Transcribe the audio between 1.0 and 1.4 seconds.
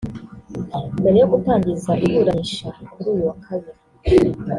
yo